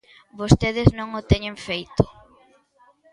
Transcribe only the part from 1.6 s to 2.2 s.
feito.